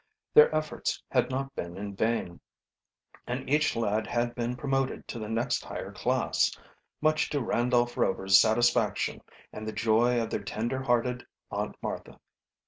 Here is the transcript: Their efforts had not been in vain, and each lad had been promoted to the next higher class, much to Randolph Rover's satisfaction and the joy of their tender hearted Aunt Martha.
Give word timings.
Their 0.33 0.51
efforts 0.55 1.03
had 1.11 1.29
not 1.29 1.53
been 1.55 1.77
in 1.77 1.95
vain, 1.95 2.39
and 3.27 3.47
each 3.47 3.75
lad 3.75 4.07
had 4.07 4.33
been 4.33 4.55
promoted 4.55 5.07
to 5.09 5.19
the 5.19 5.29
next 5.29 5.63
higher 5.63 5.91
class, 5.91 6.51
much 7.01 7.29
to 7.29 7.39
Randolph 7.39 7.95
Rover's 7.95 8.39
satisfaction 8.39 9.21
and 9.53 9.67
the 9.67 9.73
joy 9.73 10.19
of 10.19 10.31
their 10.31 10.43
tender 10.43 10.81
hearted 10.81 11.27
Aunt 11.51 11.75
Martha. 11.83 12.19